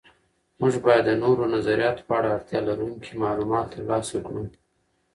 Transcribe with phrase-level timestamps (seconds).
[0.59, 4.43] موږ باید د نورو نظریاتو په اړه اړتیا لرونکي معلومات تر لاسه کړو.